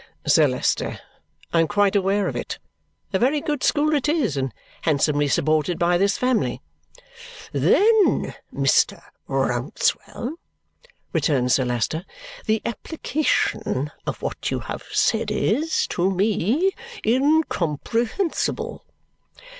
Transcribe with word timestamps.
"Sir 0.25 0.47
Leicester, 0.47 0.99
I 1.53 1.59
am 1.59 1.67
quite 1.67 1.95
aware 1.95 2.27
of 2.27 2.35
it. 2.35 2.57
A 3.13 3.19
very 3.19 3.39
good 3.39 3.61
school 3.61 3.93
it 3.93 4.09
is, 4.09 4.35
and 4.35 4.51
handsomely 4.81 5.27
supported 5.27 5.77
by 5.77 5.99
this 5.99 6.17
family." 6.17 6.59
"Then, 7.53 8.33
Mr. 8.51 8.99
Rouncewell," 9.27 10.37
returns 11.13 11.53
Sir 11.53 11.65
Leicester, 11.65 12.03
"the 12.47 12.63
application 12.65 13.91
of 14.07 14.23
what 14.23 14.49
you 14.49 14.61
have 14.61 14.85
said 14.91 15.29
is, 15.29 15.85
to 15.89 16.09
me, 16.09 16.71
incomprehensible." 17.05 18.83